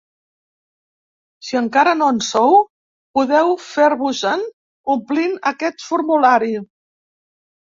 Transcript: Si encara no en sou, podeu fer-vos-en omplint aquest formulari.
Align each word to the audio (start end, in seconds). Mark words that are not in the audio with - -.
Si 1.49 1.59
encara 1.59 1.93
no 1.99 2.07
en 2.13 2.21
sou, 2.29 2.57
podeu 3.19 3.53
fer-vos-en 3.67 4.49
omplint 4.95 5.39
aquest 5.53 5.87
formulari. 5.91 6.51